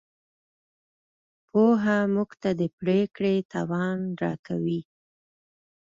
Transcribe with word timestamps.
پوهه 1.49 1.99
موږ 2.13 2.29
ته 2.41 2.49
د 2.59 2.61
پرېکړې 2.79 3.35
توان 3.53 3.99
راکوي. 4.23 4.81